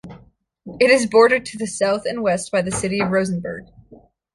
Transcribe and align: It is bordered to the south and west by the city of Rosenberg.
It 0.79 0.89
is 0.89 1.05
bordered 1.05 1.45
to 1.45 1.59
the 1.59 1.67
south 1.67 2.07
and 2.07 2.23
west 2.23 2.51
by 2.51 2.63
the 2.63 2.71
city 2.71 2.99
of 3.01 3.11
Rosenberg. 3.11 3.65